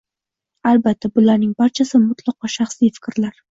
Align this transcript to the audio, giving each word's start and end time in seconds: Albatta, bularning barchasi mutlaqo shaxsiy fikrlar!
Albatta, 0.69 1.11
bularning 1.19 1.53
barchasi 1.61 2.03
mutlaqo 2.07 2.53
shaxsiy 2.57 2.95
fikrlar! 3.01 3.41